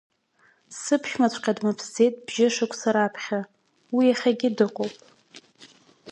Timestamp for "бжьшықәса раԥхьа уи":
2.25-4.05